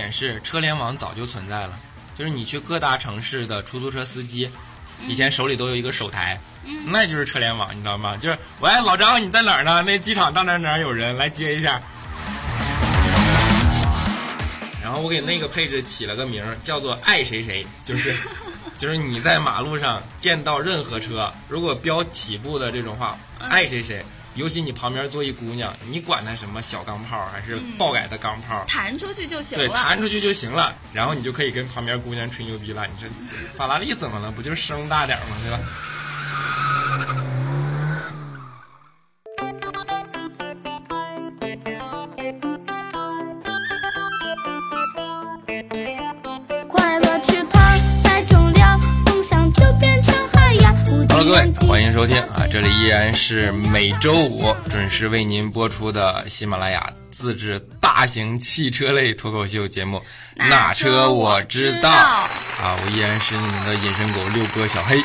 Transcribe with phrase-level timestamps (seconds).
[0.00, 1.78] 的观点是，车联网早就存在了，
[2.16, 4.50] 就是你去各大城市的出租车司机，
[5.06, 6.40] 以前手里都有一个手台，
[6.86, 8.16] 那就是车联网，你知道吗？
[8.16, 9.82] 就是喂，老张你在哪儿呢？
[9.82, 11.80] 那机场到哪哪有人来接一下。
[14.82, 18.16] 然后我给那个配置起了个名儿，叫做“爱谁谁”，就是
[18.78, 24.02] 就是你在马路上见到任何车，如果标起步的这种话，爱谁谁。
[24.34, 29.66] 尤其你旁边坐一姑娘，你管她什么小钢炮还是爆改的钢炮，弹出去就行了。
[29.66, 30.74] 对，弹出去就行了。
[30.92, 32.86] 然后你就可以跟旁边姑娘吹牛逼了。
[32.86, 33.08] 你说
[33.52, 34.30] 法拉利怎么了？
[34.30, 35.36] 不就是声大点吗？
[35.42, 35.58] 对吧？
[51.22, 52.46] 各位，欢迎收听啊！
[52.50, 59.98] 这里依然是每周五准时为您播出的喜马拉雅自制大型汽车类脱口秀节目
[60.34, 62.74] 《那车我知道》啊！
[62.82, 64.96] 我依然是你们的隐身狗六哥小黑，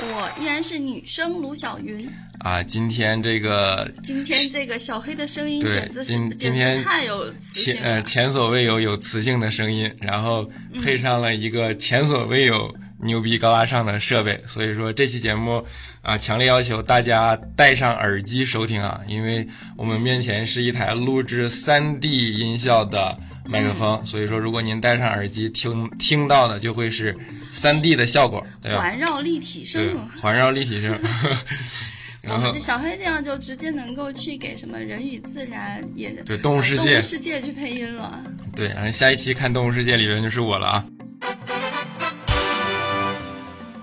[0.00, 2.62] 我依然是女生卢小云啊！
[2.62, 10.50] 今天这个今天这个小黑的声音简直是今天太有前呃前所未有有磁性的声音，然后
[10.82, 12.74] 配上了一个前所未有。
[13.00, 15.64] 牛逼高大上的设备，所以说这期节目
[16.02, 19.46] 啊，强烈要求大家戴上耳机收听啊，因为
[19.76, 27.16] 我们面前是一台录制 3D 音效的麦克风，所以说如果您戴上耳机听听到的就会是
[27.52, 28.80] 3D 的效果，对吧？
[28.80, 30.98] 环绕立体声， 环绕立体声。
[32.20, 38.22] 然后这小黑这样就直接能够去给什么人与自然也对动物世界动物世界去配音了。
[38.54, 40.84] 对，然后下一期看动物世界里边就是我了啊。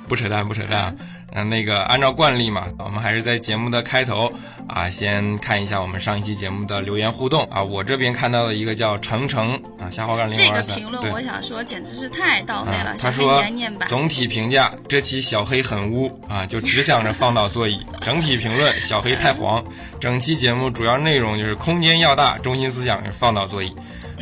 [0.07, 0.95] 不扯淡，不扯淡，
[1.33, 4.31] 嗯，那个按照惯例嘛，我们还是在节目的开头
[4.67, 7.61] 啊，先看一下我们上一期节目的留言互动啊。
[7.61, 12.95] 我这边看到的一个叫程程啊，下滑杠零这个评论我想说简直是太到位了。
[12.99, 13.43] 他说
[13.87, 17.79] 总体评价这期小黑很污啊，就只想着放倒座椅。
[18.01, 19.63] 整体评论小黑太黄。
[19.99, 23.75] 整期节目主要内容就是空间要大，中心思想是放倒座椅。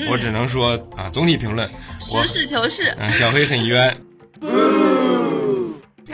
[0.09, 2.95] 我只能说啊，总体评论实事求是。
[2.97, 3.95] 嗯，小黑很冤。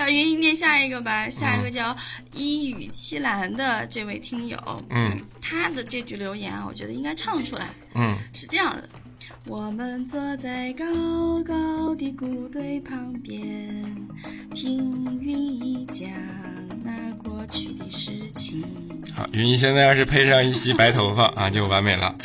[0.09, 1.96] 让云姨念下一个吧，下一个叫
[2.34, 4.58] 一语七兰的这位听友，
[4.90, 8.90] 嗯，他的这句留言啊，我觉得应该唱出来，嗯，是这样的：
[9.46, 10.84] 我们坐在高
[11.44, 13.96] 高的谷堆旁边，
[14.56, 16.09] 听云姨讲
[16.84, 18.66] 那过去的事情。
[19.16, 22.16] 好，云姨现在要是配上一袭白头发啊，就完美了。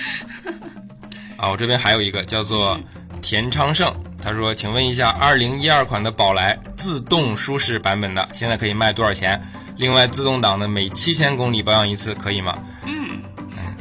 [1.37, 2.81] 啊，我这边还有一个叫做
[3.21, 3.95] 田昌盛。
[4.25, 9.39] 他说：“请问一下，二零一二款的宝来自动舒适版本的，现在可以卖多少钱？
[9.77, 12.57] 另外，自动挡的每七千公里保养一次，可以吗？”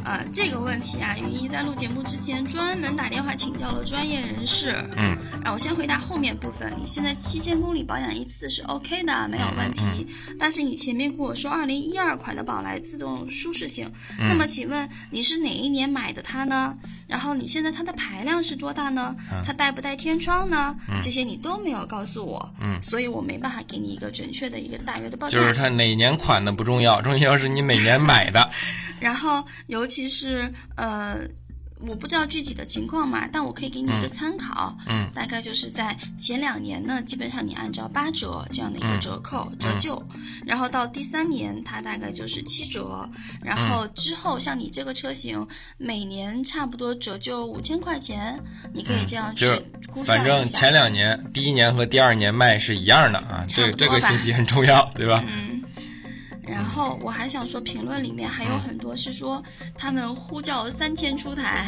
[0.04, 4.76] 啊，这个问题啊，云一在录节目之前专门打电话请教了专业人士。
[4.96, 6.70] 嗯，啊，我先回答后面部分。
[6.78, 10.06] 你现在七千公里保养一次是 OK 的，没有问题。
[10.38, 16.76] 但是你前面跟我说二零一二款的宝来自动舒适性，那么请问你是哪一年买的它呢？
[17.06, 19.16] 然后你现在它的排量是多大呢？
[19.42, 20.76] 它带不带天窗呢？
[21.00, 22.54] 这些你都没有告诉我。
[22.60, 25.38] 嗯，所以我没办法给你一个准确的一个大约的报价。
[25.38, 28.50] 就是它哪年款的不重要，重要是你哪年买的。
[29.00, 30.04] 然后尤其。
[30.14, 31.18] 是，呃，
[31.80, 34.76] 我不知道具体的情况嘛，但我可以给你一个参考。
[34.86, 40.00] 嗯，大概就是在前两年呢，基本上你按照八折这样的一个折扣折旧，
[40.46, 43.08] 然后到第三年它大概就是七折，
[43.42, 45.44] 然后之后像你这个车型，
[45.78, 48.38] 每年差不多折旧五千块钱，
[48.72, 49.46] 你可以这样去
[49.90, 55.24] 估算反正前两年，第一年和第二年卖是一样的啊，这这个信息很重要，对吧？
[55.26, 55.53] 嗯。
[56.46, 59.42] 然后我还想说，评论里面还有很多是说
[59.76, 61.66] 他们呼叫三千出台，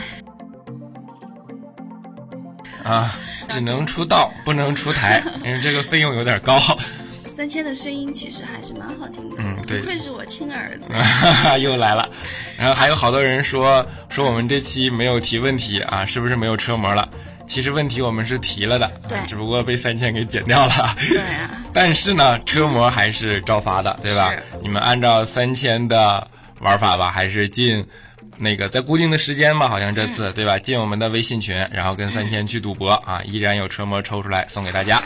[2.85, 3.15] 啊，
[3.49, 6.59] 只能出道不能出台， 因为这个费用有点高。
[7.27, 10.85] 三千的声音其实还是蛮好听的，嗯，对，不愧是我亲儿子。
[11.61, 12.09] 又来了，
[12.57, 17.07] 然后还有好多人说说我们这期没有提问题啊，是不是没有车模了？
[17.47, 20.95] 其实问题我们是提了的，对，只不过被三千给剪掉了。
[21.09, 21.51] 对啊。
[21.73, 24.33] 但是呢，车模还是照发的，对吧？
[24.63, 26.27] 你们按照三千的
[26.61, 27.87] 玩法吧，还是进
[28.39, 29.69] 那个在固定的时间吧？
[29.69, 30.59] 好像这次对吧？
[30.59, 35.03] 进我们的微信群，然后跟三千去赌博啊，依然有车模抽出来送给大家。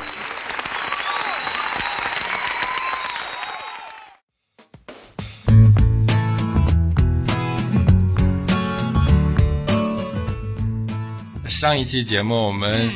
[11.60, 12.90] 上一期节目我们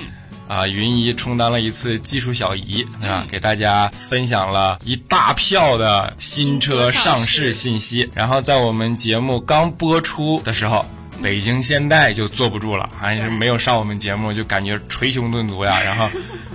[0.49, 8.09] 啊，云姨充当了一次技术小姨啊，给大家分享了一大票的新车上市信息。
[8.15, 10.83] 然后在我们节目刚播出的时候
[11.23, 15.79] 北京现代就坐不住了，还是没有上我们节目就感觉捶胸顿足呀。
[15.85, 16.09] 然后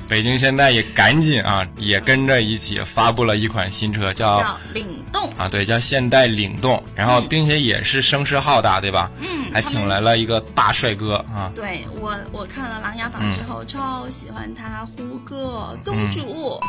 [0.09, 5.31] 北京现代也赶紧啊，也跟着一起发布了一款新车，叫叫领动。
[5.37, 9.11] 啊，对，叫现代领动，然后并且也是声势浩大，对吧？
[9.21, 11.51] 嗯，还请来了一个大帅哥啊。
[11.55, 16.59] 对我，我看了《琅琊榜》之后，超喜欢他，胡歌宗主。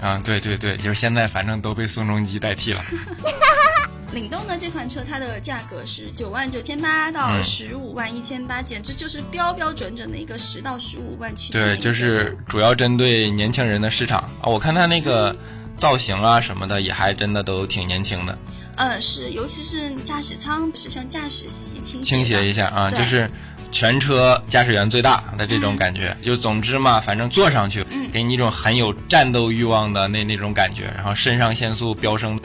[0.00, 2.80] 啊，对对对，就是现在反正都被宋仲基代替了。
[4.12, 11.62] 领动的这款车，它的价格是九万九千八到十五万一千八，简直就是标标准准的一个十到十五万区间。
[11.62, 14.46] 对，就是主要针对年轻人的市场啊。
[14.46, 15.34] 我看它那个
[15.76, 18.36] 造型啊什么的，也还真的都挺年轻的。
[18.76, 23.30] 呃，是，尤其是驾驶舱是像驾驶席倾倾斜一下啊，就是
[23.70, 26.16] 全车驾驶员最大的这种感觉。
[26.20, 32.36] 就总之嘛，反正坐上去，给你一种很有战斗欲望的那那种感觉，然后肾上腺素飙升。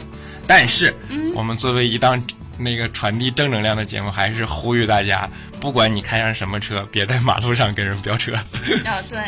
[0.48, 0.94] 但是，
[1.34, 2.22] 我们作为一档
[2.58, 8.34] 那个传递正能量的节目，还是呼吁大家，不管你开上什么车，别在马路上跟人飙车。
[8.86, 9.20] 啊，对。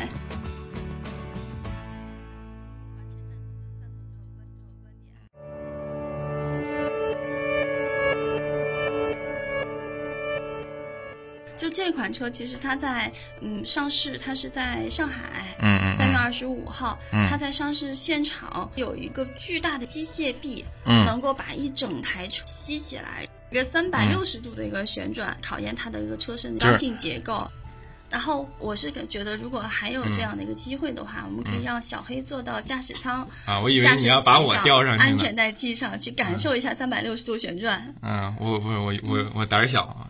[11.87, 16.99] 这款车其实它在嗯上市，它是在上海，嗯嗯，三月二十五号，
[17.29, 27.49] 它在上市现场有一个巨大的机械臂，嗯，能够把一整台车吸起来，一个三百六十度的一个旋转，考验它的一个车身刚性结构。
[28.09, 37.93] 然后我是觉得，如果还有这样的一个机会的话，我们可以让小黑坐到驾驶舱啊，我以为你要把我吊上去，安全带系上去，感受一下三百六十度旋转。
[38.01, 40.06] 嗯，我不是我我我胆小啊。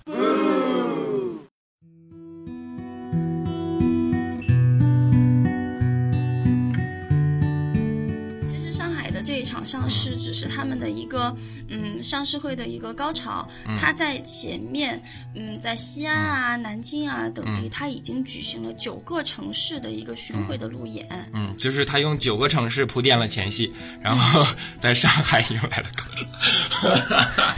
[9.88, 11.34] 上市只是他们的一个
[11.70, 13.48] 嗯上市会的一个高潮，
[13.80, 15.02] 他在前面
[15.34, 21.08] 嗯在西安啊、南京啊等地，他已经举行了九个城市的一个巡回的路演。
[21.32, 24.46] 嗯，就是他用九个城市铺垫了前戏，然后
[24.78, 27.56] 在上海迎来了高潮。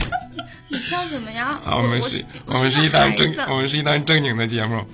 [0.68, 1.60] 你笑什么呀？
[1.66, 4.86] 我们是，我们是一档正，我们是一档正经的节目。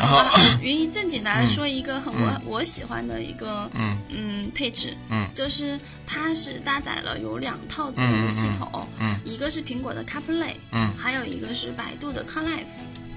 [0.00, 0.24] 然后，
[0.62, 12.64] 云一正经的说一个很我我喜欢的一个嗯嗯配置，嗯，就是它是搭载了有两套的系统，嗯，一个是苹果的 CarPlay，嗯，还有一个是百度的 CarLife。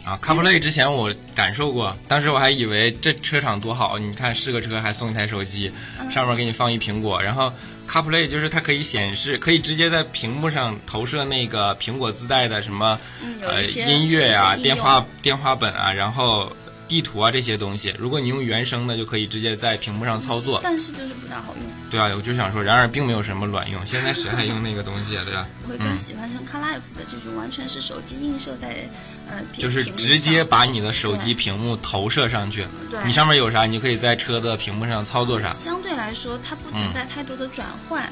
[0.04, 5.72] 啊，CarPlay 之前我感受过，当时我还以为这车厂多好，你看是个车还送一台手机，
[6.12, 7.50] 上面给你放一苹果，然后
[7.88, 13.00] CarPlay 就是它可以显示，可以直接在屏幕上投射那个苹果自带的什么
[13.42, 16.54] 呃音乐啊、电话电话本啊，然后。
[16.88, 20.60] 地图啊这些东西，如果你用原生的，就可以直接在屏幕上操作。
[20.64, 21.66] 但是就是不大好用。
[21.90, 23.86] 对啊，我就想说，然而并没有什么卵用。
[23.86, 25.24] 现在谁还用那个东西啊？
[25.24, 25.48] 对吧？
[25.64, 28.90] 我会更喜欢像 CarLife 的这种，完全是手机映射在
[29.28, 32.66] 呃就是直接把你的手机屏幕投射上去。
[32.92, 33.00] 对。
[33.06, 35.50] 你上面有啥，你就可以在车的屏幕上操作啥。
[35.50, 38.12] 相对来说，它不存在太多的转换。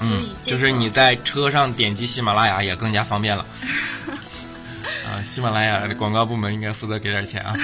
[0.00, 0.26] 嗯。
[0.42, 3.44] 就是你在车上点击喜马拉雅也更加方便了。
[5.22, 7.54] 啊，喜马拉雅的广告部门应该负责给点钱啊！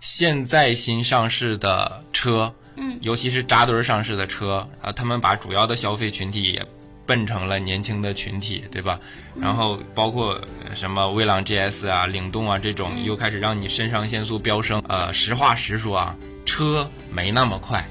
[0.00, 6.66] 现在新上市的车，嗯，尤其是扎堆上市的车啊，他们把主要的消费群体也。
[7.06, 8.98] 奔成了年轻的群体，对吧？
[9.40, 10.40] 然后包括
[10.74, 14.82] 什么威朗 GS 啊、领动啊这种，又开始让你肾上腺素飙升。
[14.88, 17.84] 呃，实话实说啊，车没那么快。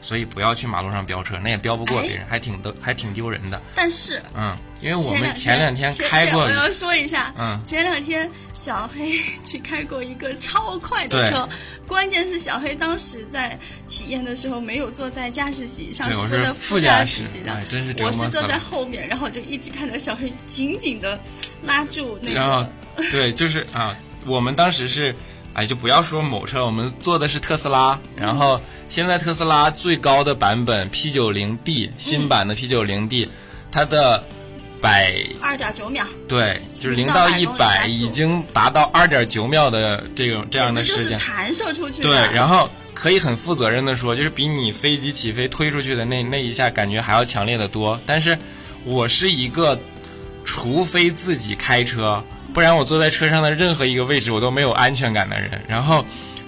[0.00, 3.58] 所以不要去马路上飙车，那也飙不过别人，还挺的，还挺丢人的。
[3.74, 4.54] 但是，嗯，
[4.84, 11.48] 因为我们前两天开过，我要说一下，嗯，前两天小黑 去开过一个超快的车，
[11.86, 21.18] 关键是小黑当时在体验的时候没有坐在驾驶席上，是坐在副驾驶席上，真是我是坐在后面，然后就一直看到小黑紧紧的
[21.62, 22.66] 拉住那个，然后
[23.10, 25.14] 对，就是啊，我们当时是，
[25.54, 28.60] 哎，就不要说某车，我们坐的是特斯拉，然后。
[28.86, 33.28] 现在特斯拉最高的版本 P 九零 D 新版的 P 九零 D，
[33.72, 34.22] 它的
[34.84, 42.02] 百二点九秒，对，就是零到一百已经达到二点九秒的这种这样的时间，弹射出去。
[42.02, 47.98] 对，然后可以很负责任的说，就是比你飞机起飞推出去的那那一下感觉还要强烈的多。
[48.04, 48.38] 但是，
[48.84, 49.80] 我是一个，
[50.44, 52.22] 除非自己开车，
[52.52, 55.50] 不然我坐在车上的任何一个位置我都没有安全感的人。
[55.66, 56.04] 然后。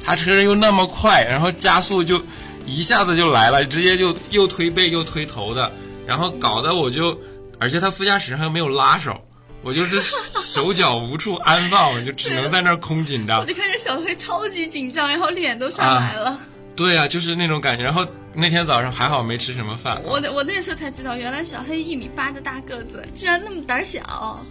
[0.08, 2.22] 他车又那么快，然后加速就
[2.64, 5.68] 一下子就来了，直接就又推背又推头的，
[6.06, 7.18] 然后搞得我就，
[7.58, 9.20] 而且他副驾驶上又没有拉手，
[9.62, 13.40] 我就是手脚无处安放，我就只能在那儿空紧张。
[13.40, 16.38] 我就看见小黑超级紧张，然后脸都上来了。
[16.74, 17.82] 对呀、就是那种感觉。
[17.82, 24.44] 然后那天早上还好没吃什么饭，我我那时候才知道，原来小黑一米八的大个子，居然那么胆小。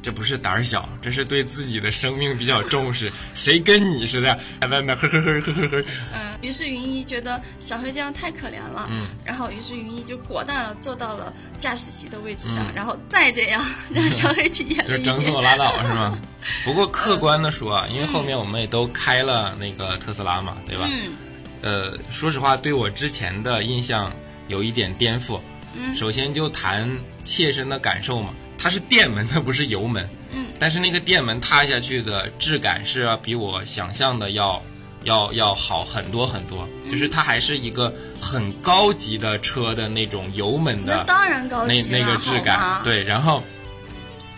[0.00, 3.12] 这不是胆儿小，这是对自己的生命比较重视。
[3.34, 5.84] 谁跟你似的在外面呵呵呵呵呵呵？
[6.14, 14.98] 嗯，于是云一觉得小黑这样太可怜了，嗯，然后于是云一就果断的坐到了驾驶席的位置上，嗯然后再这样让小黑体验就是。
[15.02, 16.18] 整死我拉倒是吗？
[16.64, 20.88] 不过客观的说啊，因为后面我们也都开了那个特斯拉嘛，对吧？
[20.90, 21.12] 嗯
[21.60, 24.10] 呃，说实话，对我之前的印象
[24.46, 25.38] 有一点颠覆。
[25.74, 26.90] 嗯首先就谈
[27.24, 30.08] 切身的感受嘛，它是电门，它不是油门。
[30.32, 34.62] 嗯，但是那个电门踏下去的质感是要比我想象的要
[35.04, 42.80] 要要好很多很多，嗯就是它还是一个很高级的车的那种油门的那当然高级了，那那个质感。。
[42.82, 43.42] 对，然后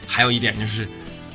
[0.06, 0.88] 还有一点就是，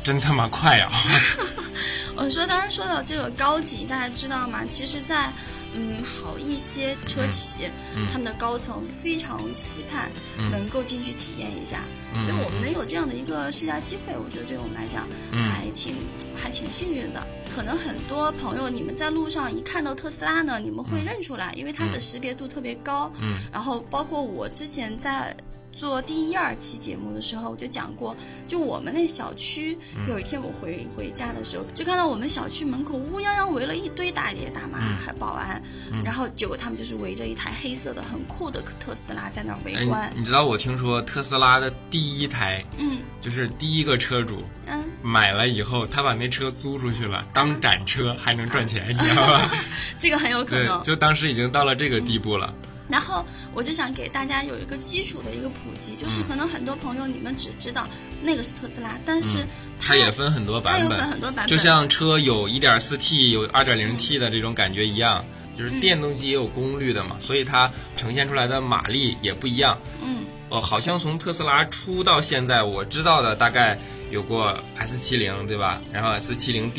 [0.03, 0.91] 真他妈快啊！
[2.15, 4.61] 我说，当然说到这个高级，大家知道吗？
[4.69, 5.29] 其实在，
[5.77, 10.49] 嗯好一些车企，嗯他们的高层非常期盼嗯。
[10.51, 11.83] 能够进去体验一下，
[12.15, 15.51] 嗯所以我们能有这样的一个试驾机会，我觉得对我们来讲嗯。
[15.51, 15.95] 还挺、
[16.35, 17.25] 还挺幸运的。
[17.55, 23.11] 可能很多朋友你们在路上一看到特斯拉呢，你们会认出来，因为它的识别度特别高。
[23.21, 23.39] 嗯。
[23.51, 25.35] 然后包括我之前在
[25.75, 28.15] 做第一二期节目的时候，我就讲过，
[28.47, 30.07] 就我们那小区，嗯。
[30.07, 34.95] 有一天我回回家的时候，就看到我们小区门口乌泱泱围了一堆大爷大妈，嗯。
[35.05, 35.61] 还保安，
[36.03, 42.99] 然后结果他们就是围着一台黑色的很酷的特斯拉在那儿围哎观，，你知道我听说特斯拉的第一台，嗯。
[43.19, 49.51] 就是第一个车主嗯，买了以后，他把那车租出去了，当展车还能赚钱，你知道吧？
[49.99, 50.81] 这个很有可对能，。
[50.83, 52.53] 就当时已经到了这个地步了。
[52.87, 56.25] 然后我就想给大家有一个基础的一个普及，就是嗯。
[56.27, 57.87] 可能很多朋友你们只知道
[58.21, 59.39] 那个是特斯拉，但是
[59.79, 65.23] 它它也分很多版它有分本，很多版本，就像车有 1.4T、有 2.0T 的这种感觉一样，
[65.57, 69.77] 就是电动机也有功率的嘛，所以它呈现出来的马力也不一样。
[70.03, 70.25] 嗯。
[70.49, 73.77] 哦，好像从特斯拉出到现在，我知道的大概
[74.11, 75.81] 有过 S 7 0对吧？
[75.91, 76.71] 然后 S 7 0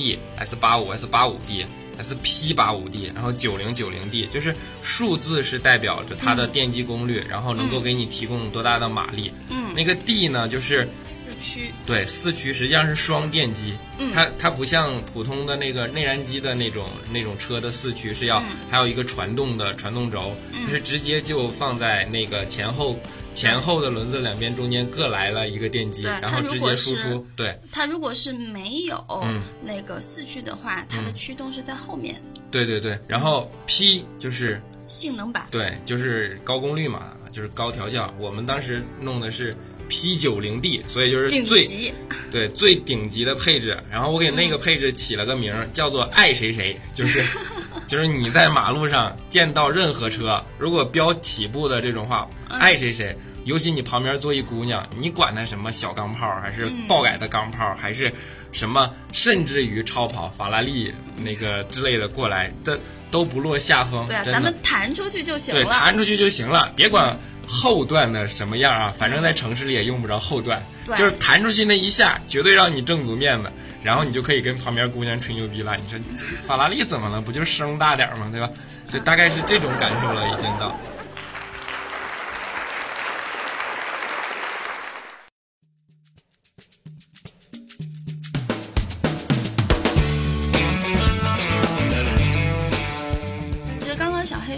[1.97, 9.33] D、S 8 5 S 8 5 D、S P 八五 D，然后九零九零 D，就是数字是代表着它的电机功率，然后能够给你提供多大的马力。
[9.51, 13.77] 嗯，那个 D 呢，就是四驱，对四驱，实际上是双电机。
[13.99, 20.33] 嗯它它不像普通的那个内燃机的那种那种车的四驱是要、嗯还有一个传动的传动轴，
[20.67, 22.97] 它是直接就放在那个前后
[23.33, 27.27] 前后的轮子两边中间各来了一个电机，然后直接输出。
[27.37, 35.47] 对它如果是没有嗯那个四驱的话，它的驱动是在后面，对对对，然后 P 就是性能版。
[35.51, 38.13] 对就是高功率嘛，就是高调教。
[38.19, 39.57] 我们当时弄的是
[39.89, 41.93] P 九零 D，所以就是顶最级，
[42.31, 47.25] 对最顶级的配置，然后我给那个配置起了个名儿，叫做“爱谁谁”，就是
[47.87, 58.13] 就是你在马路上见到任何车，如果标起步的这种话，爱谁谁，尤其你旁边坐一姑娘，你管她什么小钢炮，还是爆改的钢炮，还是
[58.53, 62.79] 什么，甚至于超跑法拉利那个之类的过来，这
[63.11, 64.05] 都不落下风。
[64.09, 65.63] 对啊，咱们弹出去就行了。
[65.63, 70.63] 对，弹出去就行了，别管后段的什么样啊，反正在城市里也用不着后段，
[70.97, 73.51] 就是弹出去那一下，绝对让你挣足面子，
[73.83, 75.77] 然后你就可以跟旁边姑娘吹牛逼了。
[75.77, 75.99] 你说
[76.43, 77.21] 法拉利怎么了？
[77.21, 78.29] 不就是声大点儿吗？
[78.31, 78.51] 对吧？
[78.89, 80.79] 就大概是这种感受了，已经到。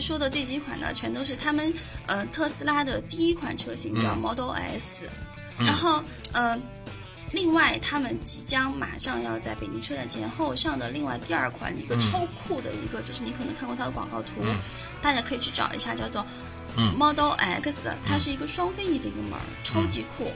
[0.00, 1.73] 说的这几款呢，全都是他们
[2.07, 5.09] 呃特斯拉的第一款车型，叫嗯 Model S。
[5.59, 6.02] 然后
[6.33, 6.57] 呃，
[7.33, 12.00] 另外他们即将马上要在北京车展前后上的另外第二款一个嗯。
[12.00, 14.57] 超酷的一个，就是你可能看过它的广告图，嗯。
[15.02, 16.25] 大家可以去找一下，叫做
[16.76, 16.95] 嗯。
[16.97, 17.75] Model X，
[18.05, 20.31] 它是一个双飞翼的一个门儿，超级酷。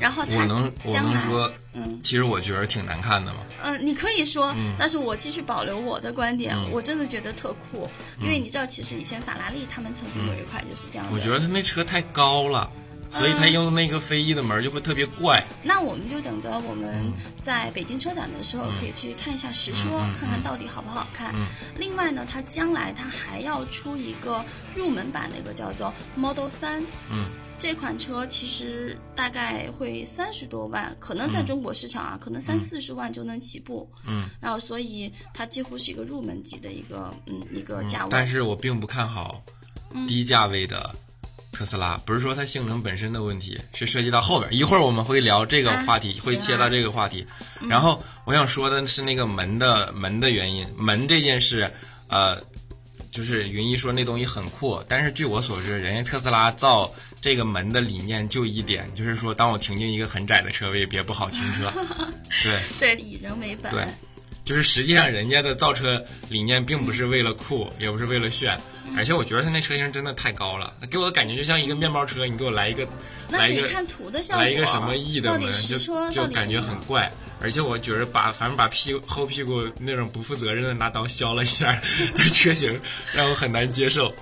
[0.00, 3.40] 然后它我能我能说，嗯其实我觉得挺难看的嘛。
[3.62, 7.88] 嗯，你可以说，嗯但是我继续保留我的观点，嗯我真的觉得特酷，
[8.20, 11.12] 因为你知道，其实以前法拉利他们曾经有一款就是这样的。
[11.12, 12.70] 我觉得他那车太高了，
[13.10, 15.42] 所以他用那个飞翼的门就会特别怪。
[15.62, 17.12] 那我们就等着我们嗯
[17.42, 19.88] 在北京车展的时候，可以去看一下实车，
[20.20, 21.32] 看看到底好不好看。
[21.34, 26.82] 嗯另外呢，它将来它还要出一个入门版的一个叫做 Model 三。
[27.10, 27.26] 嗯
[27.58, 33.90] 这款车其实大概会三十多万，可能在中国市场啊，可能三四十万就能起步。
[34.06, 38.08] 嗯，然后所以它几乎是一个入门级的一个嗯一个价位。
[38.10, 39.42] 但是我并不看好
[39.92, 40.94] 嗯低价位的
[41.50, 44.52] 特斯拉，不是说它性能本身的问题，是涉及到后边。
[44.52, 47.26] 一会儿我们会聊这个话题，啊会切到这个话题。
[47.68, 51.72] 然后我想说的是那个门的门的原因，门这件事，
[52.08, 52.38] 呃，
[53.16, 61.72] 就是云一说那东西很酷，但是据我所知，人家特斯拉造这个门的理念就一点，就是说当我停进一个很窄的车位，别不好停车。
[62.44, 62.60] 对。
[62.78, 63.72] 对，以人为本。
[63.72, 63.86] 对
[64.44, 68.60] 就是实际上人家的造车理念并不是为了酷，也不是为了炫，
[68.94, 72.86] 而且我觉得它那车型真的太高了，给我的感觉就像一个面包车，你给我来一个，
[73.30, 75.78] 来一个看图的效果，来一个什么 E 的门，就
[76.10, 77.10] 就感觉很怪。
[77.40, 81.70] 而且我觉得把反正把屁股后屁股那种不负责任的拿刀削了一下
[82.14, 82.80] 的车型，
[83.12, 84.14] 让我很难接受。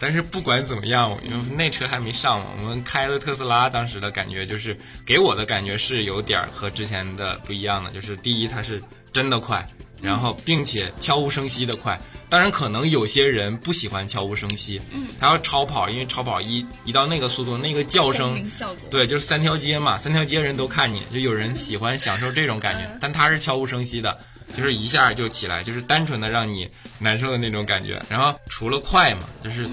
[0.00, 4.76] 但是不管怎么样，因为那车还没上嘛，我们开了特斯拉，当时的感觉就是
[5.06, 9.64] 给我的感觉是有点儿和之前的不一样的，就是第一它是真的快，
[10.00, 12.00] 然后并且悄无声息的快。
[12.28, 18.40] 当然，可能有些人不喜欢悄无声息，嗯，他要超跑，因为超跑一一到那个速度，那个叫声？
[18.88, 24.16] 对，就是三条街嘛，三条街人都看你，就有人喜欢享受这种感觉， 但他是悄无声息的，
[24.56, 26.68] 就是一下就起来，就是单纯的让你
[27.00, 28.00] 难受的那种感觉。
[28.08, 29.68] 然后除了快嘛，就是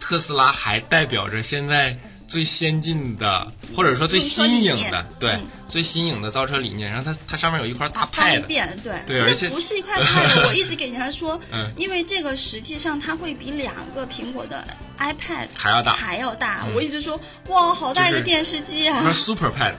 [0.00, 6.90] 特斯拉还代表着现在最先进的，或者说最新颖的对嗯，最新颖的造车理念。
[6.90, 8.42] 然后它它上面有一块大方 pad，
[8.82, 14.62] 对对而且那不是一块 pad，我一直 给人家说，嗯因为这个实际上它会比两个苹果的
[14.98, 16.66] iPad 还要大还要大。
[16.74, 19.00] 我一直说，哇，好大一个电视机啊！
[19.02, 19.72] 它是 super pad，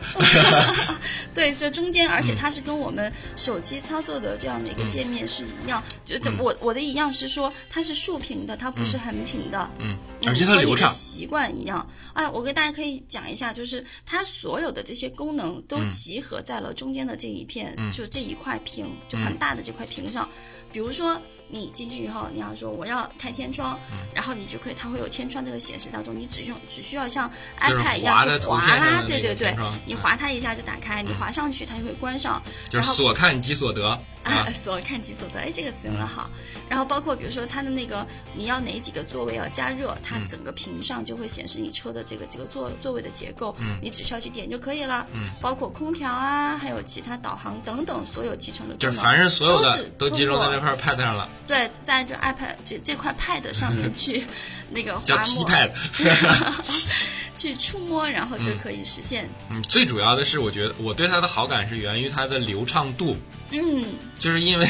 [1.33, 5.81] 对，这中间，而嗯且它是跟我们手机操作的这样的一个界面是一样。
[6.03, 9.69] 就这我我的一样是说，它是竖屏的，它不是横屏的。
[9.77, 11.87] 嗯，嗯而且它流畅，习惯一样。
[12.13, 15.91] 哎，我跟大家可以讲一下，就是它所有的这些功能都嗯。
[15.91, 20.27] 集合在了中间的这一片，就这一块屏，就很大的这块屏上。
[20.71, 21.21] 比如说
[21.53, 23.99] 你进去以后，你要说我要开天窗，嗯。
[24.13, 29.97] 然后你就可以，它会有天窗这个显示当中，你只用只需要像 iPad 一样去滑啦对对对，你嗯。
[29.97, 33.99] 滑它一下就打开，你滑上去它就会关上，就是所看即所得啊。
[34.23, 36.29] 啊，，所看即所得，哎，这个词用的好。
[36.69, 43.77] 然后包括比如说它的那个你要哪几个座位要加热，它嗯整个屏上就会显示你车的这个这个座座位的结构，嗯。
[43.81, 45.05] 你只需要去点就可以了。
[45.41, 54.23] 包括空调啊，还有其他导航等等所有集成的功能，就是凡是所有的都集中在这块 pad 上了，对，在这 iPad 这这块 Pad 上面 去
[54.71, 55.71] 那个叫滑摸 pad。
[57.35, 59.27] 去触摸，然后就可以实现。
[59.49, 63.17] 嗯，最主要的是，我觉得我对它的好感是源于它的流畅度，
[63.51, 63.83] 嗯
[64.19, 64.67] 就是因为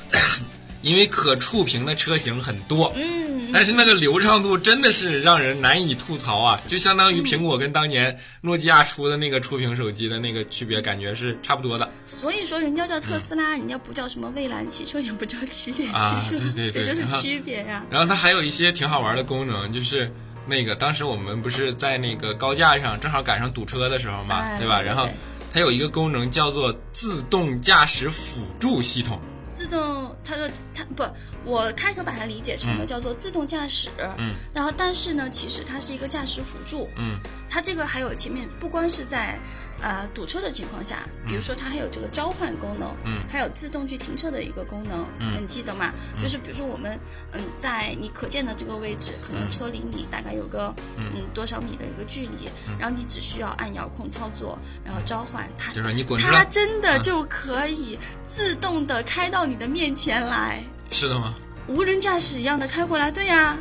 [0.82, 3.23] 因为可触屏的车型很多，嗯，
[3.54, 6.60] 但是那个流畅度真的是让人难以吐槽啊！
[6.66, 11.88] 就相当于苹果跟当年诺基亚出的那个触屏手机的那个区别，感觉是差不多的。
[12.04, 20.12] 所以说人家叫特斯拉，人家不叫什么蔚蓝汽车，也不叫起点汽车，对对对这就是区别呀、然后它还有一些挺好玩的功能，就是
[20.48, 24.82] 那个当时我们不是在那个高架上正好赶上堵车的时候嘛，哎对吧？
[24.82, 25.08] 然后
[25.52, 29.20] 它有一个功能叫做自动驾驶辅助系统。
[29.54, 31.04] 自动，它说它不，
[31.44, 33.88] 我开头把它理解成了叫做自动驾驶，
[34.18, 37.20] 嗯，然后但是呢，其实它是一个驾驶辅助，嗯。
[37.48, 39.38] 它这个还有前面不光是在
[39.84, 45.92] 呃堵车的情况下，比如说它还有这个召唤功能，嗯，还有自动去停车的一个功能，嗯你记得吗？
[46.22, 46.98] 就是比如说我们
[47.32, 61.34] 嗯在你可见的这个位置，可能车离你大概有个嗯多少米的一个距离，然后你只需要按遥控操作，然后召唤它，就是你滚出它，真的就可以自动的开到你的面前来，是的吗？
[61.68, 63.10] 无人驾驶一样的开过来。
[63.10, 63.56] 对呀。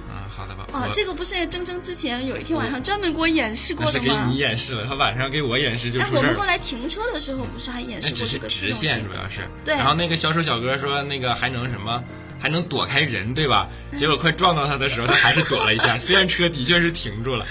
[0.73, 4.37] 啊，这个不是铮铮之前有一天晚上专门给我演示过那是给你？
[4.37, 6.21] 演示了，他晚上给我演示就哎，出事儿哎。
[6.21, 9.41] 我们后来停车的时候不是还演示过这个自直线，主要是。
[9.63, 12.03] 对然后那个销售小哥说，那个还能什么？
[12.39, 13.69] 还能躲开人，对吧？
[13.95, 15.95] 结果快撞到他的时候，他还是躲了一下。
[15.99, 17.45] 虽然车的确是停住了，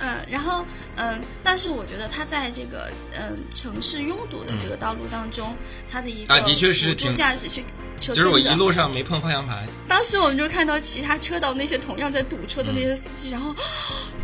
[0.00, 5.56] 嗯，然后嗯，但是我觉得他在这个嗯城市拥堵的这个道路当中，
[5.90, 7.66] 他的一个啊的确是辅助驾驶去车
[8.00, 9.66] 就是我一路上没碰方向盘。
[9.88, 13.54] 当时我们就看到其他车道那些同样在堵车的那些司机，然后，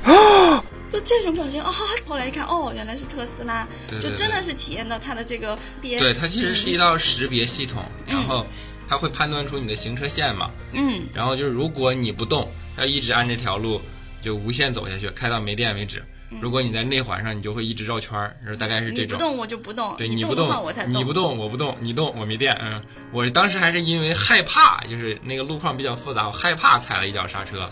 [0.04, 1.72] 啊 就这种表情啊、
[2.06, 8.46] 后来一看，哦，原来是特斯拉，对对就真的是体验到它的这个边，对，它其实是一道识别系统，嗯然后
[8.88, 10.50] 它会判断出你的行车线嘛。
[10.72, 13.80] 嗯然后就是如果你不动，它一直按这条路
[14.22, 16.04] 就无限走下去，开到没电为止。
[16.40, 19.16] 如果你在内环上，你就会一直绕圈儿，就是大概是这种。
[19.16, 22.52] 嗯你不动我就不动，对，你不动我才动，你不动，我不动，你动，我没电。
[22.60, 27.70] 嗯，我当时还是因为害怕，就是那个路况比较复杂，我害怕踩了一脚刹车，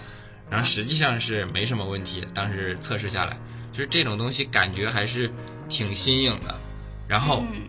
[0.51, 2.25] 然后实际上是没什么问题。
[2.35, 3.37] 当时测试下来，
[3.73, 5.31] 就是这种东西感觉还是
[5.69, 6.55] 挺新颖的。
[7.09, 7.63] 然后嗯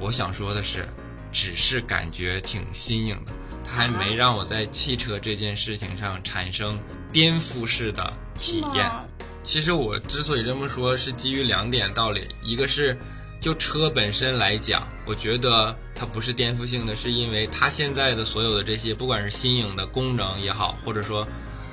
[0.00, 0.86] 我想说的是，
[1.32, 3.32] 只是感觉挺新颖的，
[3.64, 6.78] 它还没让我在汽车这件事情上产生
[7.12, 8.90] 颠覆式的体验。
[9.42, 12.96] 其实我之所以这么说，是基于两点道理，一个是
[13.40, 21.26] 就车本身来讲，我觉得它不是颠覆性的，是因为它现在的所有的这些，不管是新颖的功能也好，或者说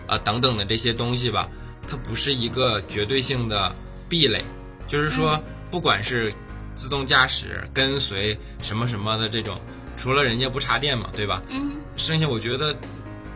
[0.08, 1.48] 啊等等的这些东西吧，
[1.88, 3.72] 它不是一个绝对性的
[4.10, 4.44] 壁垒，
[4.88, 6.34] 就是说，不管是
[6.74, 9.56] 自动驾驶、跟随什么什么的这种，
[9.96, 11.42] 除了人家不插电嘛，对吧？
[11.50, 11.74] 嗯。
[11.96, 12.76] 剩下我觉得。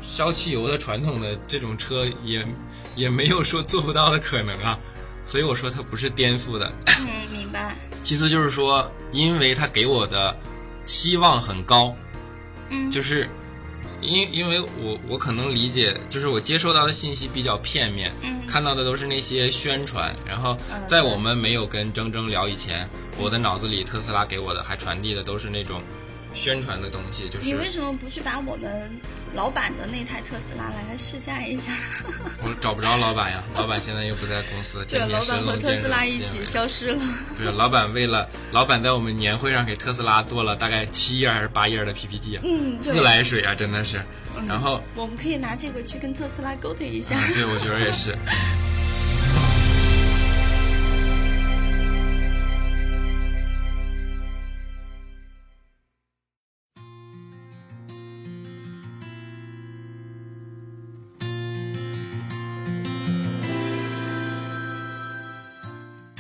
[0.06, 2.46] 烧汽油的传统的这种车也
[2.96, 4.78] 也没有说做不到的可能啊，
[5.26, 6.72] 所以我说它不是颠覆的。
[7.00, 7.76] 嗯，明白。
[8.04, 10.36] 其次就是说，因为他给我的
[10.86, 11.96] 期望很高，
[12.70, 13.30] 嗯，就是
[14.02, 25.82] 因因为我我可能理解，就是我接收到的信息比较片面，嗯，看到的都是那些宣传，然后在我们没有跟铮铮聊以前，我的脑子里特斯拉给我的还传递的都是那种。
[26.34, 28.92] 宣传的东西就是你为什么不去把我们
[29.34, 31.72] 老板的那台特斯拉来试驾一下？
[32.42, 37.02] 我找不着老板呀， 老板现在又不在公司，天天神龙见特斯拉一起消失了。
[37.38, 44.02] 对，老板为了老板在我们年会上给特斯拉做了大概七页还是八页的 PPT 啊，嗯，自来水啊，真的是。
[44.48, 47.16] 然后我们可以拿这个去跟特斯拉沟通一下。
[47.34, 48.18] 对，我觉得也是。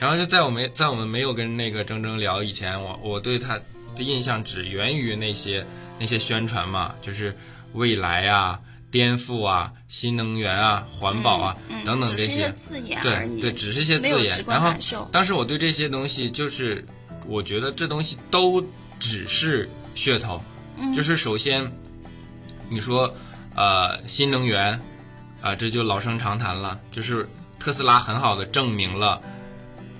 [0.03, 3.57] 然后就在我没在我们没有跟那个铮铮聊以前，我我对他
[3.95, 5.65] 的印象只源于那些
[5.97, 7.33] 那些宣传嘛，就是
[7.71, 8.59] 未来啊、
[8.91, 14.43] 颠覆啊、新能源啊、环保啊等等这些字眼对对，只是一些字眼。
[14.45, 14.73] 然后
[15.09, 16.85] 当时我对这些东西就是，
[17.25, 18.61] 我觉得这东西都
[18.99, 20.43] 只是噱头。
[20.93, 21.71] 就是首先
[22.67, 23.15] 你说
[23.55, 24.77] 呃新能源
[25.41, 27.25] 啊，这就老生常谈了，就是
[27.57, 29.21] 特斯拉很好的证明了。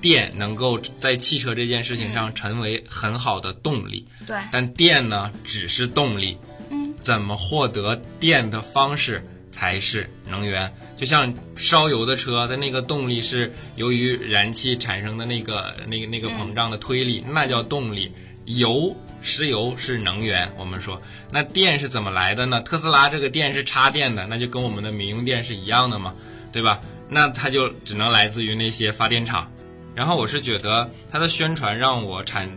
[0.04, 4.36] 电能够在汽车这件事情上成为很好的动力，对。
[4.52, 6.38] 但电呢，只是动力，
[6.70, 10.70] 嗯，怎么获得电的方式才是能源。
[10.98, 18.12] 就像烧油的车它那个动力是由于燃气产生的那个那个那个膨胀的推力，那叫动力。
[18.46, 20.52] 油，石油是能源。
[20.58, 22.60] 我们说，那电是怎么来的呢？
[22.60, 26.14] 特斯拉这个电是插电的，那就跟我们的民用电是一样的嘛，
[26.52, 26.82] 对吧？
[27.10, 29.50] 那它就只能来自于那些发电厂。
[29.96, 32.50] 然后我是觉得它的宣传让我产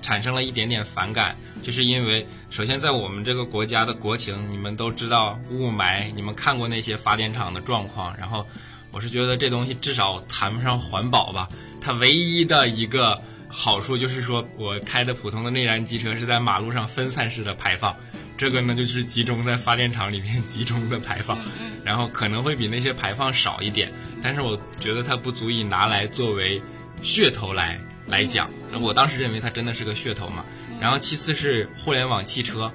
[0.00, 8.14] 产生了一点点反感，就是因为首先在我们这个国家的国情，你们都知道雾霾，你们看过那些发电厂的状况。
[8.16, 8.46] 然后
[8.92, 11.48] 我是觉得这东西至少谈不上环保吧，
[11.80, 17.96] 它唯一的一个好处就是说我开的普通的内燃机车是在马路上分散式的排放，
[18.36, 21.36] 这个呢就是集中在发电厂里面集中的排放，
[21.82, 23.90] 然后可能会比那些排放少一点，
[24.22, 26.62] 但是我觉得它不足以拿来作为。
[27.02, 30.44] 噱头来来讲，我当时认为它真的是个噱头嘛。
[30.80, 32.70] 然后其次是互联网汽车，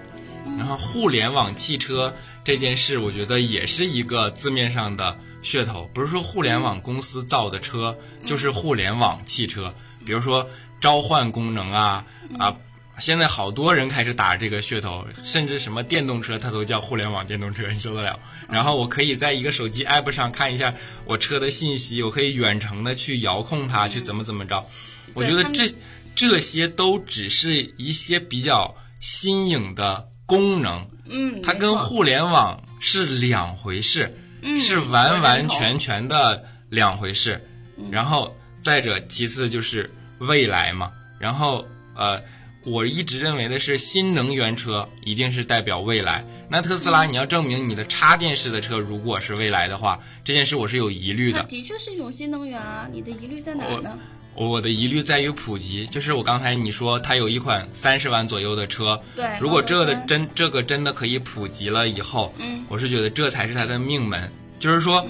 [0.57, 9.73] 然后互联网汽车这件事，我觉得也是一个字面上的噱头，不是说互联网公司造的车就是互联网汽车。
[10.05, 10.47] 比如说
[10.79, 12.05] 召唤功能啊
[12.37, 12.55] 啊。
[12.99, 18.19] 现在好多人开始打这个噱头，甚至什么电动车它都叫互联网电动车，你受得了？
[18.49, 20.73] 然后我可以在一个手机 app 上看一下
[21.05, 24.65] 我车的信息，我可以远程的去遥控它，去怎么怎么着。
[25.13, 25.73] 我觉得这
[26.13, 34.11] 这些都只是一些比较新颖的功能，嗯，它跟互联网是两回事，
[34.59, 37.41] 是完完全全的两回事。
[37.89, 42.21] 然后再者其次就是未来嘛，然后呃。
[42.65, 46.25] 我一直认为的是，新能源车一定是代表未来。
[46.49, 51.41] 那特斯拉，你要证明你的插电式的车如果是未来的话，这件事我是有疑虑的。
[51.43, 53.97] 的确是一种新能源啊，你的疑虑在哪呢？
[54.35, 64.31] 我的疑虑在于普及，就是我刚才你说它有一款三十万左右的车，对，如果这个的真这个真的可以普及了以后，嗯，我是觉得这才是它的命门。
[64.59, 65.05] 就是说，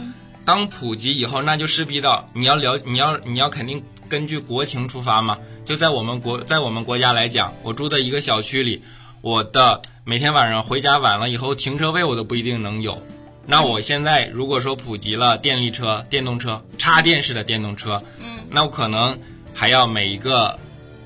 [0.45, 3.83] 当普及以后，那就势必到你要了，你要你要肯定。
[4.09, 8.81] 根据国情出发嘛，就在我们国，在我们国家来讲，我住的一个小区里，
[9.21, 13.01] 我的每天晚上回家晚了以后，停车位我都不一定能有。
[13.45, 19.17] 那我现在如果说普及了电力车、电动车、插电式的电动车，嗯，那我可能
[19.53, 20.57] 还要每一个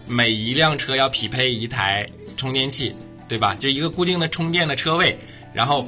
[0.08, 2.96] 每一辆车要匹配一台充电器，
[3.28, 3.56] 对吧？
[3.56, 5.18] 就一个固定的充电的车位，
[5.54, 5.88] 然后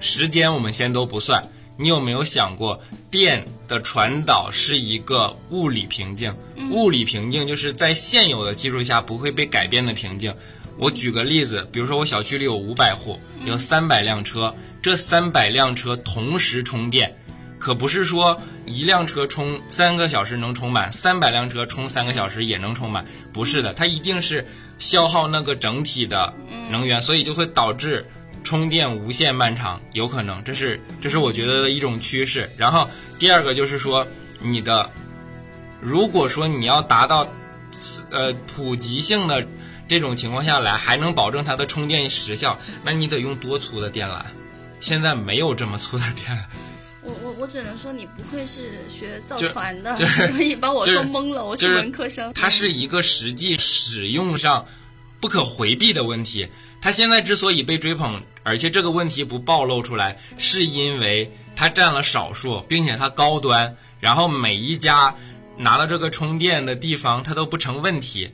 [0.00, 1.42] 时间我们先都不算。
[1.80, 6.34] 你有没有想过，电的传导是一个物理瓶颈？
[6.72, 10.34] 物理瓶颈就是在现有的技术下不会被改变的瓶颈。
[10.76, 17.16] 我举个例子，比如说我小区里有五百户，有三百辆车，这三百辆车同时充电，
[17.60, 24.44] 可不是说一辆车充三个小时能充满，三百辆车充三个小时也能充满，不是的，它一定是
[24.80, 26.34] 消耗那个整体的
[26.70, 28.04] 能源，所以就会导致
[28.48, 32.50] 充电无限漫长，有可能，这是这是我觉得的一种趋势。
[32.56, 34.06] 然后第二个就是说，
[34.40, 34.90] 你的
[35.82, 37.28] 如果说你要达到
[38.08, 39.46] 呃普及性的
[39.86, 44.22] 这种情况下来，还能保证它的充电时效，那你得用多粗的电缆？
[44.80, 46.40] 现在没有这么粗的电缆。
[47.02, 51.44] 我我我只能说你不愧是学造船的，就是所以把我就是说懵了。
[51.44, 54.64] 我是文科生，它是一个实际使用上
[55.20, 56.48] 不可回避的问题。
[56.80, 65.14] 它现在之所以被追捧，而且这个问题不暴露出来，是因为它占了少数，并且它高端，然后每一家
[65.56, 68.30] 拿到这个充电的地方，它都不成问题，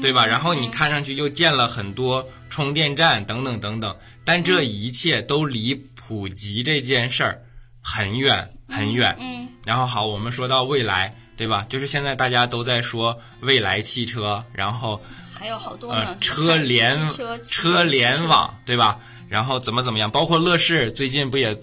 [0.00, 0.24] 对吧？
[0.24, 7.42] 然后你看上去又建了很多充电站等等等等，但这一切都离普及这件事儿
[7.82, 9.14] 很远很远。
[9.20, 11.64] 嗯然后好，我们说到未来，对吧？
[11.70, 15.02] 就是现在大家都在说未来汽车，然后
[15.44, 18.98] 还有好多呢呃，车联汽车车联，网，对吧？
[19.28, 20.10] 然后怎么怎么样？
[20.10, 21.54] 包括乐视最近不也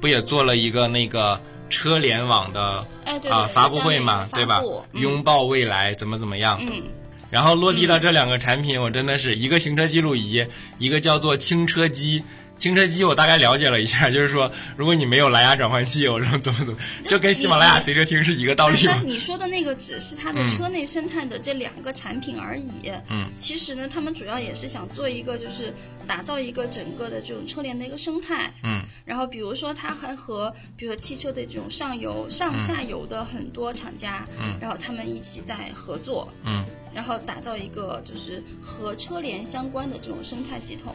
[0.00, 2.82] 不也做了一个那个车联网的
[3.28, 4.62] 啊、发布会嘛，对吧？
[4.94, 6.58] 嗯拥抱未来，怎么怎么样？
[6.62, 6.84] 嗯，
[7.30, 10.42] 然后落地到这两个产品，我真的是一个行车记录仪，
[10.78, 12.22] 一个叫做轻车机。
[12.56, 18.92] 轻车机我大概了解了一下，就是说，如果你没有蓝牙转换器，我说怎么怎么，就跟喜马拉雅随车听是一个道理嘛。
[18.92, 22.90] 但但你说的那个只是它的车内生态的这两个产品而已。
[23.08, 25.72] 嗯，其实呢，他们主要也是想做一个，就是
[26.06, 28.52] 打造一个整个的这种车联的一个生态。
[28.62, 36.64] 嗯，然后比如说，它还和比如说汽车的这种上游、上下游的很多厂家，嗯，然后他们一起在合作，嗯，
[36.94, 40.94] 然后打造一个就是和车联相关的这种生态系统。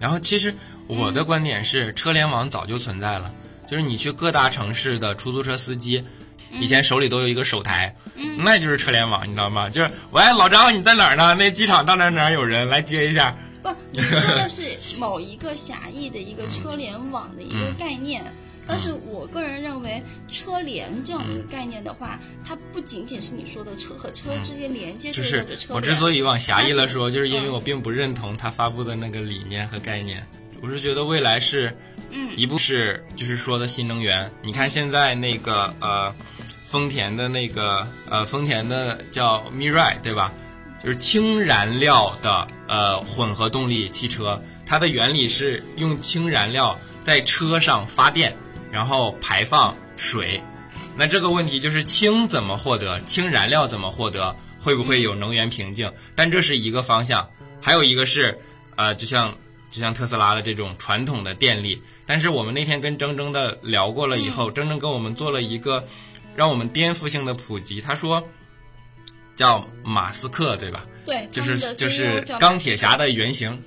[0.00, 0.54] 然后其实
[0.86, 3.30] 我的观点是，车联网早就存在了，
[3.70, 6.02] 就是你去各大城市的出租车司机，
[6.58, 7.94] 以前手里都有一个手台，
[8.38, 9.68] 那就是车联网，你知道吗？
[9.68, 11.34] 就是喂，老张你在哪儿呢？
[11.34, 13.36] 那机场到哪儿哪儿有人来接一下。
[13.62, 14.64] 不，你说的是
[14.98, 18.24] 某一个狭义的一个车联网的一个概念。
[18.70, 25.44] 但是我个人认为，车联这样的一个概念的话，它不仅仅是你说的车和车之间连接这就是。
[25.68, 30.24] 我之所以往狭义了说，就是因为嗯我并不认同他发布的那个理念和概念。
[30.62, 31.76] 我是觉得未来是，
[32.10, 34.30] 嗯一部是就是说的新能源。
[34.42, 36.14] 你看现在那个呃，
[36.64, 40.32] 丰田的那个呃，丰田的叫 Mirai 对吧？
[40.82, 48.34] 就是氢燃料的呃混合动力汽车，它的原理是用氢燃料在车上发电，
[48.70, 50.40] 然后排放水。
[50.96, 55.90] 那这个问题就是氢怎么获得，氢燃料怎么获得，会不会有能源瓶颈？
[56.14, 57.28] 但这是一个方向，
[57.60, 58.38] 还有一个是
[58.76, 59.34] 呃，就像
[59.70, 61.80] 就像特斯拉的这种传统的电力。
[62.06, 65.86] 但是我们那天跟铮铮的聊过了以后，铮铮跟我们做了一个
[66.34, 67.80] 让我们颠覆性的普及。
[67.80, 68.22] 他说
[69.36, 70.84] 叫马斯克对吧？
[71.06, 73.62] 对，就是就是钢铁侠的原型。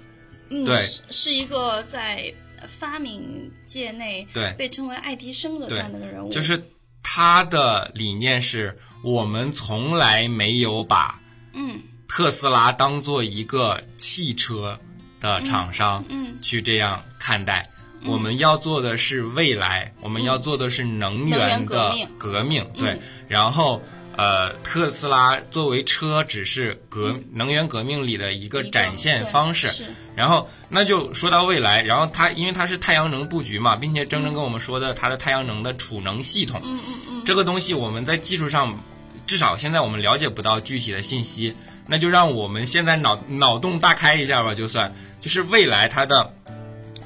[0.49, 2.31] 嗯，对是是一个在
[2.67, 6.30] 发明界内对被称为爱迪生的这样的一个人物。
[6.30, 6.62] 就是
[7.02, 11.19] 他的理念是我们从来没有把
[11.54, 14.80] 嗯特斯拉当做一个汽车
[15.19, 17.69] 的厂商嗯去这样看待。
[18.06, 22.99] 我们要做的是未来，我们要做的是能源的革命，对嗯。
[23.30, 23.82] 然后，
[24.15, 29.71] 呃，特斯拉作为车只是革能源革命里的一个展现方式。
[30.15, 38.80] 然后那就说到未来，然后它因为它是太阳能布局嘛，并且铮铮跟我们说的它的太阳能的储能系统，嗯嗯嗯，这个东西我们在技术上，
[39.26, 41.56] 至少现在我们了解不到具体的信息，
[41.88, 44.93] 那就让我们现在脑脑洞大开一下吧，就算。
[45.19, 46.34] 就是未来它的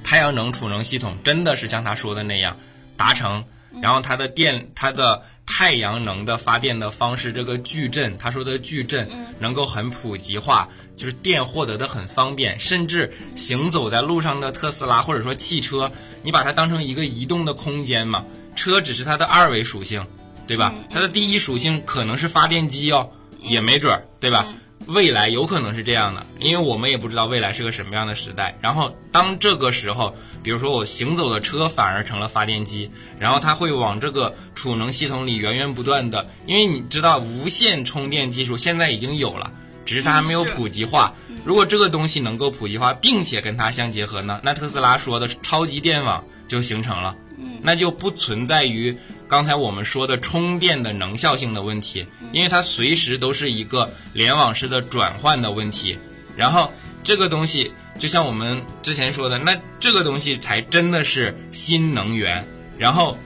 [0.03, 2.57] 太阳能储能系统真的是像他说的那样
[2.97, 3.45] 达成，
[3.79, 18.23] 然后它的电它的太阳能的发电的方式，这个矩阵，他说的矩阵能够很普及化，就是电获得的很方便，甚至行走在路上的特斯拉或者说汽车，你把它当成一个移动的空间嘛，
[18.55, 20.05] 车只是它的二维属性，
[20.45, 20.75] 对吧？
[20.91, 23.09] 它的第一属性可能是发电机哦，
[23.41, 24.45] 也没准儿，对吧？
[24.87, 28.57] 未来有可能是这样的，因为我们也不知道未来是个什么样的时代。
[28.61, 39.51] 然后当这个时候，比如说我行走的车反而成了发电机，然后它会往这个储能系统里源源不断的，因为你知道无线充电技术现在已经有了，
[39.85, 41.13] 只是它还没有普及化。
[41.43, 47.15] 如果这个东西能够普及化，并且跟它相结合呢，那特斯拉说的超级电网就形成了。
[47.61, 48.97] 那就不存在于
[49.27, 55.97] 刚才我们说的充电的能效性的问题，因为它随时都是一个联网式的转换的问题。
[56.35, 56.71] 然后
[57.03, 62.45] 这个东西就像我们之前说的，那这个东西才真的是新能源。
[62.77, 63.17] 然后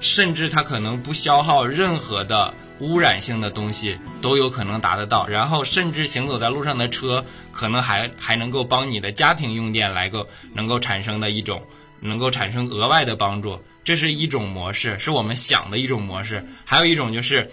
[0.00, 5.26] 甚至它可能不消耗任何的污染性的东西，都有可能达得到。
[5.28, 11.64] 然后，甚至行走在路上的车，可能还还能够帮你的家庭用电来个能够产生的一种，
[12.00, 13.62] 能够产生额外的帮助。
[13.86, 16.44] 这是一种模式，是我们想的一种模式。
[16.64, 17.48] 还有一种就是，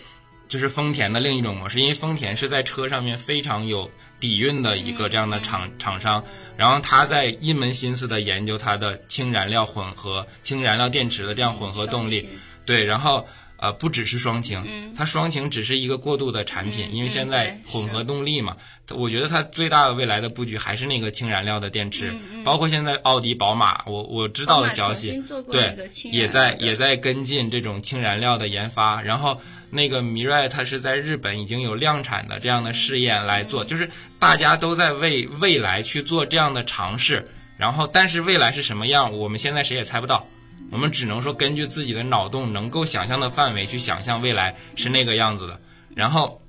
[0.48, 6.24] 就是丰田的另一种模式，因为丰田是在车上面非常有底蕴的一个这样的厂厂商，
[6.58, 12.28] 然后他在一门心思的研究它的氢燃料混合、氢燃料电池的这样混合动力，
[12.66, 13.26] 对，然后。
[13.58, 14.62] 呃，不只是双擎，
[14.96, 18.58] 它双擎只是一个过渡的产品，因为现在混合动力嘛，
[18.92, 22.14] 我觉得它最大的未来的布局还是那个氢燃料的电池，
[22.44, 25.78] 包括现在奥迪、宝马，我我知道的消息，对，
[26.12, 29.40] 也在也在跟进这种氢燃料的研发，然后
[29.70, 33.90] 那个米 i 它是在日本已经有量产的这样的试验来做，就是
[34.20, 37.26] 大家都在为未来去做这样的尝试，
[37.58, 40.28] 然后但是未来是什么样，我们现在谁也猜不到。
[40.74, 45.62] 我们只能说根据自己的脑洞能够想象的范围去想象未来是那个样子的，
[45.96, 46.42] 然后，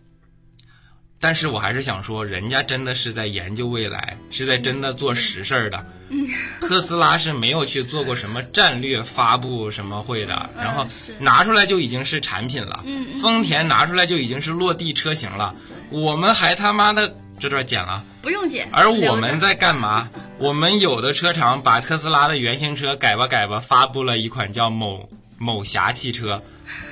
[1.20, 5.86] 但是我还是想说，人家真的是在研究未来，是在真的做实事儿的。
[6.60, 10.86] 特斯拉是没有去做过什么战略发布什么会的，然后
[11.18, 12.82] 拿出来就已经是产品了。
[13.20, 15.54] 丰田拿出来就已经是落地车型了，
[15.90, 17.14] 我们还他妈的。
[17.44, 18.66] 这段剪了，不用剪。
[18.72, 20.08] 而我们在干嘛？
[20.38, 26.42] 我们有的车厂把特斯拉的原型车改吧改吧，发布了一款叫某某侠汽车，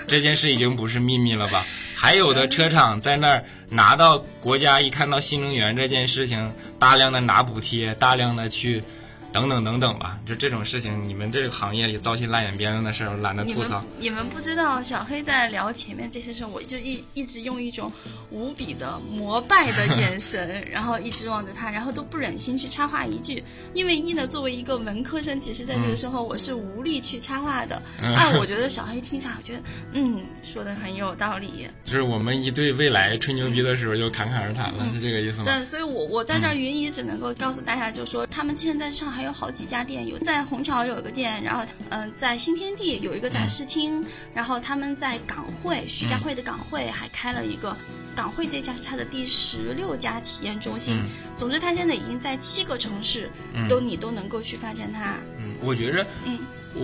[0.07, 1.65] 这件事已经不是秘密了吧？
[1.95, 8.85] 还有的车厂在那儿拿到国家一看到新能源这件事情，大量的拿补贴，大量的去。
[9.33, 13.83] 等等等等吧，就这种事情，你们这个行业里糟心烂眼边子的事儿，懒得吐槽。
[13.99, 17.91] 你们不知道，小黑在聊前面这些事儿，我就一一直用一种
[18.31, 23.43] 无比的膜拜的眼神，然后一直望着他，然后都不忍心去插话一句。
[23.73, 27.81] 因为一呢，作为一个文科生，其实在这个时候我是无力去插话的。
[28.03, 29.61] 二， 我觉得小黑听下来，我觉得
[29.93, 31.67] 嗯，说的很有道理。
[31.85, 35.45] 就是我们一对未来吹牛逼的时候，就侃侃而谈了，是这个意思吗？
[35.47, 39.22] 对，所以我我在这儿云姨只能够告诉大家，就说他们现在上海。
[39.23, 44.05] 还有好几家店，有在虹桥有一个店，然后嗯，在新天地有一个展示厅，
[44.35, 47.77] 然后他们在港汇徐家汇的港汇还开了一个
[48.17, 50.97] 港汇这家是他的第十六家体验中心。
[51.39, 53.31] 总之，他现在已经在七个城市
[53.69, 55.15] 都你都能够去发现它。
[55.39, 56.37] 嗯，我觉着，嗯，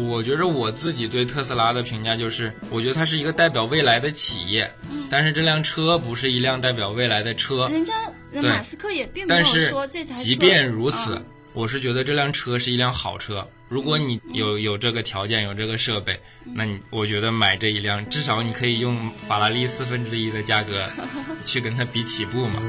[0.08, 4.72] 我觉着我自己对特斯拉的评价就是，我觉得它是一个代表未来的企业，
[5.10, 7.68] 但是这辆车不是一辆代表未来的车。
[7.68, 7.92] 人家
[8.40, 10.22] 马斯克也并没有说这台车。
[10.22, 11.20] 即便如此。
[11.54, 20.88] 我是觉得这辆车是一辆好车，如果你有有这个条件，有这个设备，那你我觉得买这一辆，至少你可以用法拉利四分之一的价格
[21.44, 22.60] 去跟它比起步嘛。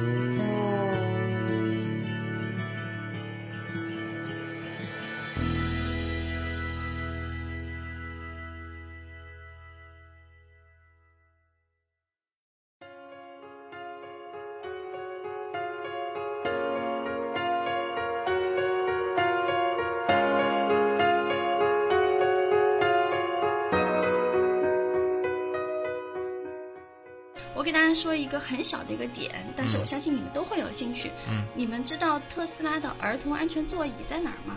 [28.50, 31.12] 很小的一个点，但是我相信你们都会有兴趣。
[31.30, 34.56] 嗯，你们知道特斯拉的儿童安全座椅在哪儿吗？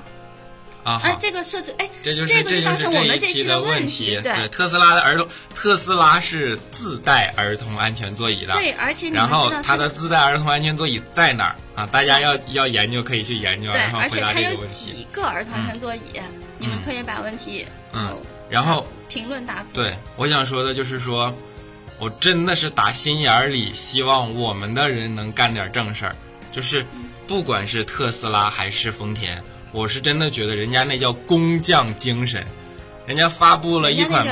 [0.84, 4.18] 啊，哎，这个设置，哎，这就是这个就是这期的问题。
[4.20, 8.54] 对，特斯拉的儿童，特斯拉是自带儿童安全座椅的。
[8.54, 11.86] 对，而且然后它的自带儿童安全座椅在哪儿啊？
[11.92, 14.66] 大家要要研究，可以去研究，然后回答这个问题。
[14.66, 16.20] 而且它有几个儿童安全座椅？
[16.58, 19.68] 你们可以把问题嗯，然后评论答复。
[19.72, 21.32] 对，我想说的就是说。
[22.02, 26.16] 我真的是打心眼里希望我们的人能干点正事儿，
[26.50, 26.84] 就是
[27.28, 32.44] 不管是特斯拉还是丰田，我是真的觉得人家那叫工匠精神。
[33.04, 34.24] 人家发布了一款，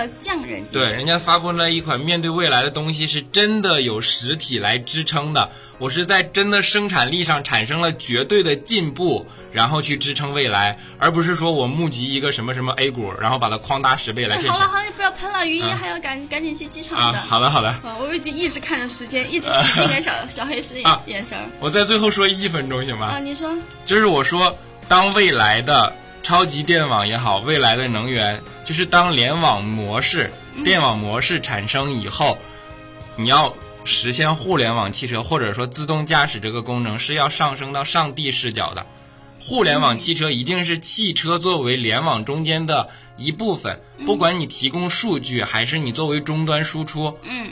[0.72, 5.50] 对，人家发布了一款面对未来的东西，是真的有实体来支撑的。
[5.78, 14.36] 我是在真的生产力上产生了绝对的进步，然后去支撑未来，而不是说我募集一个什么什么 A 股，然后把它框大十倍来。
[14.36, 17.20] 好了好了，你不要喷了，云一还要赶赶紧去机场的。
[17.20, 17.74] 好的好的。
[17.98, 21.36] 我已经一直看着时间，一直使劲给小小黑使眼神。
[21.58, 23.06] 我在最后说一分钟行吗？
[23.06, 23.52] 啊，你说。
[23.84, 24.56] 就是我说，
[24.86, 25.92] 当未来的。
[26.22, 30.30] 超级电网也好，未来的能源就是当联网模式、
[30.62, 32.38] 电网模式产生以后，
[33.16, 33.52] 你要
[33.84, 38.86] 实现互联网汽车或者说自动驾驶这个功能是要上升到上帝视角的。
[39.40, 47.16] 互联网汽车一定是汽车作为联网中间的一部分，不管你提供数据还是你作为终端输出。
[47.22, 47.50] 嗯，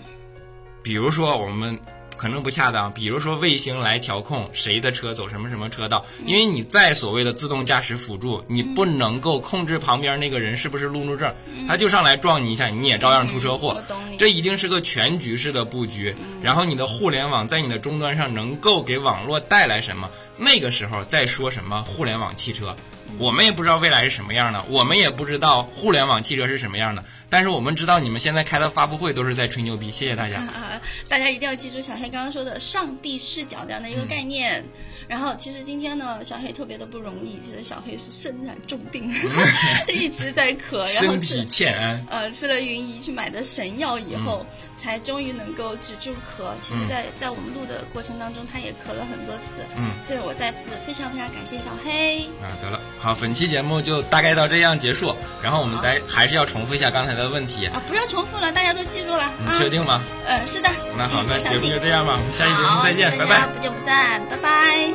[0.82, 1.78] 比如说我们。
[2.18, 2.92] 可能不恰当。
[2.92, 11.34] 比如说卫星来调控谁的车走什么什么车道，因为你在所谓的自动驾驶辅助，你不能够控制旁边那个人是不是路怒症，
[11.66, 13.80] 他就上来撞你一下，你也照样出车祸。
[14.18, 16.14] 这一定是个全局式的布局。
[16.42, 20.10] 然后你的互联网在你的终端上能够给网络带来什么？
[20.36, 22.74] 那个时候再说什么互联网汽车。
[23.16, 29.90] 我们也不知道未来是什么样的，我们也不知道互联网汽车是什么样的，但是我们知道你们现在开的发布会都是在吹牛逼。
[29.90, 30.36] 谢谢大家。
[30.40, 34.64] 啊， 大家一定要记住小黑刚刚说的上帝视角这样的一个概念。
[35.08, 37.38] 然后，其实今天呢，小黑特别的不容易。
[37.40, 39.10] 其实小黑是身染重病，
[39.88, 44.44] 一直在咳，然后身吃体欠安，呃吃了云姨去买的神药以后，
[44.80, 46.52] 才终于能够止住咳。
[46.60, 49.66] 其实在，在我们录的过程当中，他也咳了很多次。
[49.76, 52.24] 嗯，所以我再次非常非常感谢小黑。
[52.40, 55.14] 啊，得了，好，本期节目就大概到这样结束。
[55.42, 59.32] 然后我们再还是要重复一下刚才的问题，啊，不要重复了，大家都记住了。
[59.38, 60.02] 你啊，确定吗？
[60.24, 60.70] 呃，是的。
[60.96, 63.46] 那好，嗯那节目就这样吧，我们下期节目再见，拜拜。
[63.48, 64.92] 不见不散，拜拜。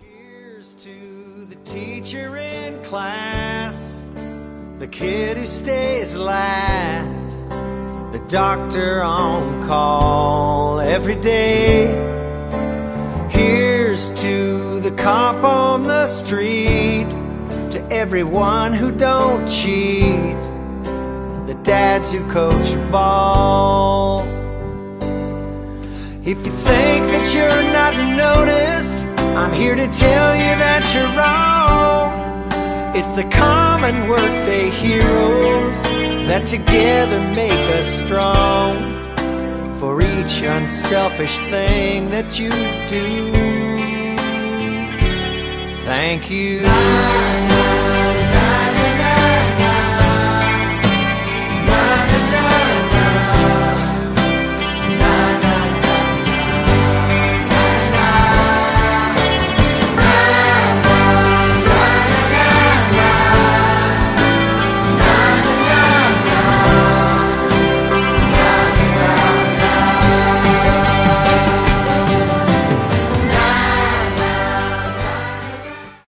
[0.00, 2.55] Here's to the teacher in
[2.86, 4.00] class,
[4.78, 7.28] the kid who stays last,
[8.12, 11.86] the doctor on call every day.
[13.28, 17.10] Here's to the cop on the street,
[17.72, 20.38] to everyone who don't cheat,
[21.48, 24.20] the dads who coach ball.
[26.22, 28.96] If you think that you're not noticed,
[29.36, 31.65] I'm here to tell you that you're wrong.
[32.98, 35.82] It's the common workday heroes
[36.28, 38.74] that together make us strong.
[39.78, 42.48] For each unselfish thing that you
[42.88, 43.34] do,
[45.84, 47.45] thank you.